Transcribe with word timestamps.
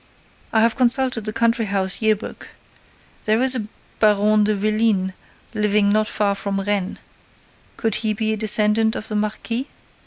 I 0.51 0.61
have 0.61 0.75
consulted 0.75 1.25
the 1.25 1.31
Country 1.31 1.65
house 1.65 2.01
Year 2.01 2.15
book. 2.15 2.49
There 3.25 3.39
is 3.43 3.53
a 3.53 3.67
Baron 3.99 4.45
de 4.45 4.55
Vélines 4.57 5.13
living 5.53 5.93
not 5.93 6.07
far 6.07 6.33
from 6.33 6.59
Rennes. 6.59 6.97
Could 7.77 7.93
he 8.01 8.11
be 8.13 8.33
a 8.33 8.35
descendant 8.37 8.95
of 8.95 9.09
the 9.09 9.15
marquis? 9.15 9.67